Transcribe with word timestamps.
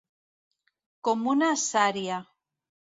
Com 1.09 1.29
una 1.37 1.53
sària. 1.69 2.21